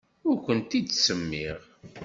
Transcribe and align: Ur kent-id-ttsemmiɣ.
Ur 0.27 0.37
kent-id-ttsemmiɣ. 0.45 1.57